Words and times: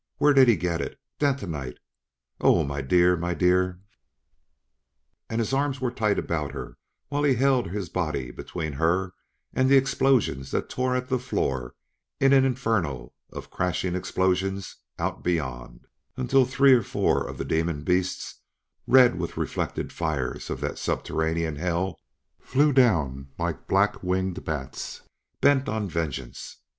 Where 0.17 0.33
did 0.33 0.47
he 0.47 0.55
get 0.55 0.81
it?... 0.81 0.99
Detonite!... 1.19 1.77
Oh, 2.39 2.63
my 2.63 2.81
dear 2.81 3.15
my 3.15 3.35
dear!" 3.35 3.81
And 5.29 5.37
his 5.37 5.53
arms 5.53 5.79
were 5.79 5.91
tight 5.91 6.17
about 6.17 6.53
her 6.53 6.75
while 7.09 7.21
he 7.21 7.35
held 7.35 7.69
his 7.69 7.87
body 7.87 8.31
between 8.31 8.73
her 8.73 9.13
and 9.53 9.69
the 9.69 9.77
explosions 9.77 10.49
that 10.49 10.69
tore 10.69 10.95
at 10.95 11.09
the 11.09 11.19
floor 11.19 11.75
in 12.19 12.33
an 12.33 12.45
inferno 12.45 13.13
of 13.31 13.51
crashing 13.51 13.93
explosions 13.93 14.75
out 14.97 15.21
beyond 15.23 15.85
until 16.17 16.45
three 16.45 16.75
of 16.75 16.91
the 17.37 17.45
demon 17.47 17.83
beasts, 17.83 18.39
red 18.87 19.19
with 19.19 19.35
the 19.35 19.41
reflected 19.41 19.93
fires 19.93 20.49
of 20.49 20.61
that 20.61 20.79
subterranean 20.79 21.57
hell, 21.57 21.99
flew 22.39 22.73
down 22.73 23.27
like 23.37 23.67
black 23.67 24.01
winged 24.01 24.43
bats 24.43 25.01
bent 25.41 25.69
on 25.69 25.87
vengeance. 25.87 26.57